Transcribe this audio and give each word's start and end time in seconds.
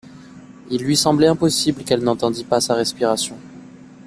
Il 0.71 0.81
lui 0.81 0.97
semblait 0.97 1.27
impossible 1.27 1.83
qu’elle 1.83 2.01
n’entendît 2.01 2.43
pas 2.43 2.59
sa 2.59 2.73
respiration. 2.73 3.37